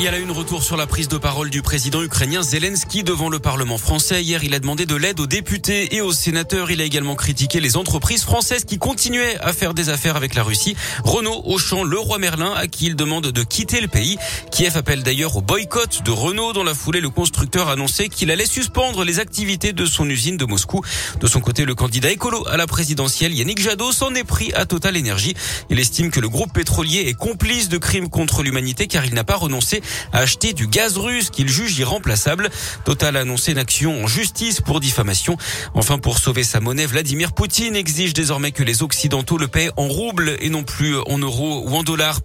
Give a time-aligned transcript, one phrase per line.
[0.00, 3.04] Il y a là une retour sur la prise de parole du président ukrainien Zelensky
[3.04, 4.22] devant le Parlement français.
[4.22, 6.70] Hier, il a demandé de l'aide aux députés et aux sénateurs.
[6.70, 10.42] Il a également critiqué les entreprises françaises qui continuaient à faire des affaires avec la
[10.42, 10.74] Russie.
[11.04, 14.16] Renault, Auchan, Leroy Merlin, à qui il demande de quitter le pays.
[14.50, 16.54] Kiev appelle d'ailleurs au boycott de Renault.
[16.54, 20.38] Dans la foulée, le constructeur a annoncé qu'il allait suspendre les activités de son usine
[20.38, 20.80] de Moscou.
[21.20, 24.64] De son côté, le candidat écolo à la présidentielle, Yannick Jadot, s'en est pris à
[24.64, 25.34] Total Energy.
[25.68, 29.24] Il estime que le groupe pétrolier est complice de crimes contre l'humanité car il n'a
[29.24, 32.50] pas renoncé à acheter du gaz russe qu'il juge irremplaçable.
[32.84, 35.36] Total a annoncé une action en justice pour diffamation.
[35.74, 39.88] Enfin, pour sauver sa monnaie, Vladimir Poutine exige désormais que les Occidentaux le paient en
[39.88, 42.20] roubles et non plus en euros ou en dollars.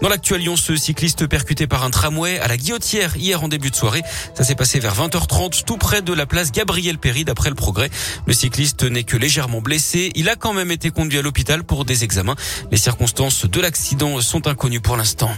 [0.00, 3.70] Dans l'actuel Lyon, ce cycliste percuté par un tramway à la Guillotière hier en début
[3.70, 4.02] de soirée.
[4.34, 7.90] Ça s'est passé vers 20h30 tout près de la place Gabriel Péry d'après le progrès.
[8.26, 10.12] Le cycliste n'est que légèrement blessé.
[10.14, 12.36] Il a quand même été conduit à l'hôpital pour des examens.
[12.70, 15.30] Les circonstances de l'accident sont inconnues pour l'instant.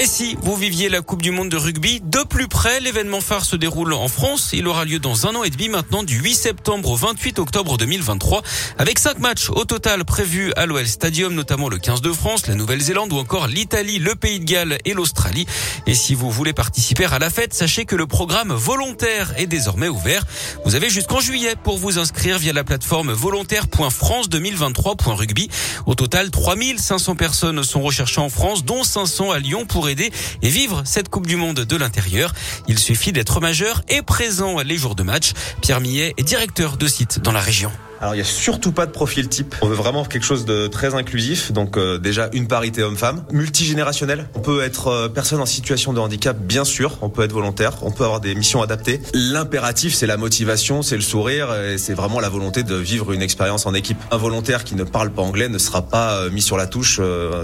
[0.00, 3.44] Et si vous viviez la Coupe du Monde de rugby de plus près, l'événement phare
[3.44, 4.48] se déroule en France.
[4.54, 7.76] Il aura lieu dans un an et demi maintenant, du 8 septembre au 28 octobre
[7.76, 8.40] 2023,
[8.78, 12.54] avec cinq matchs au total prévus à l'OL Stadium, notamment le 15 de France, la
[12.54, 15.44] Nouvelle-Zélande ou encore l'Italie, le Pays de Galles et l'Australie.
[15.86, 19.88] Et si vous voulez participer à la fête, sachez que le programme volontaire est désormais
[19.88, 20.24] ouvert.
[20.64, 25.50] Vous avez jusqu'en juillet pour vous inscrire via la plateforme volontaire.france2023.rugby.
[25.84, 30.82] Au total, 3500 personnes sont recherchées en France, dont 500 à Lyon pour et vivre
[30.84, 32.32] cette Coupe du Monde de l'intérieur.
[32.68, 35.32] Il suffit d'être majeur et présent les jours de match.
[35.60, 37.72] Pierre Millet est directeur de site dans la région.
[38.00, 39.54] Alors il y a surtout pas de profil type.
[39.60, 41.52] On veut vraiment quelque chose de très inclusif.
[41.52, 44.26] Donc euh, déjà une parité homme-femme, multigénérationnel.
[44.34, 46.96] On peut être euh, personne en situation de handicap, bien sûr.
[47.02, 47.74] On peut être volontaire.
[47.82, 49.02] On peut avoir des missions adaptées.
[49.12, 53.20] L'impératif, c'est la motivation, c'est le sourire, et c'est vraiment la volonté de vivre une
[53.20, 53.98] expérience en équipe.
[54.10, 57.00] Un volontaire qui ne parle pas anglais ne sera pas euh, mis sur la touche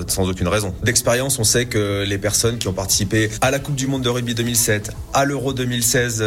[0.07, 0.75] sans aucune raison.
[0.83, 4.09] D'expérience, on sait que les personnes qui ont participé à la Coupe du Monde de
[4.09, 6.25] rugby 2007, à l'Euro 2016,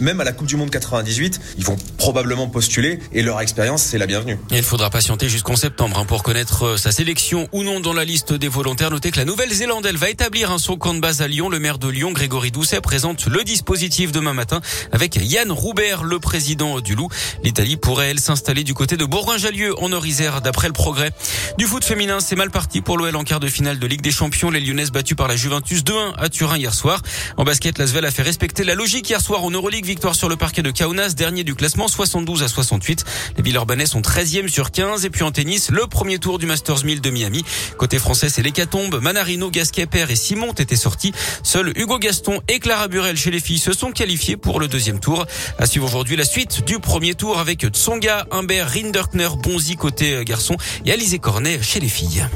[0.00, 3.98] même à la Coupe du Monde 98, ils vont probablement postuler et leur expérience c'est
[3.98, 4.38] la bienvenue.
[4.50, 8.04] il faudra patienter jusqu'en septembre hein, pour connaître euh, sa sélection ou non dans la
[8.04, 8.90] liste des volontaires.
[8.90, 11.48] Notez que la Nouvelle-Zélande, elle va établir un son camp de base à Lyon.
[11.48, 14.60] Le maire de Lyon, Grégory Doucet, présente le dispositif demain matin
[14.92, 17.08] avec Yann Roubert, le président du Loup.
[17.42, 21.10] L'Italie pourrait, elle, s'installer du côté de Bourgoin-Jallieu en Orisère, d'après le progrès.
[21.58, 24.12] Du foot féminin, c'est mal parti pour l'OL en quart de finale de Ligue des
[24.12, 24.50] Champions.
[24.50, 27.02] Les Lyonnaises battues par la Juventus 2-1 à Turin hier soir.
[27.36, 29.84] En basket, l'Asvel a fait respecter la logique hier soir en Euroleague.
[29.84, 33.04] Victoire sur le parquet de Kaunas, dernier du classement 72 à 68.
[33.36, 35.04] Les Villeurbanais sont 13e sur 15.
[35.04, 37.44] Et puis en tennis, le premier tour du Masters 1000 de Miami.
[37.76, 39.00] Côté français, c'est l'hécatombe.
[39.02, 41.12] Manarino, Gasquet, Père et Simon étaient sortis.
[41.42, 45.00] Seuls Hugo Gaston et Clara Burel chez les filles se sont qualifiés pour le deuxième
[45.00, 45.26] tour.
[45.58, 50.22] À suivre aujourd'hui la suite du premier tour avec Tsonga, Humbert, Rinderkner, Bonzi côté euh,
[50.22, 52.28] garçon et Alizé Cornet chez les filles.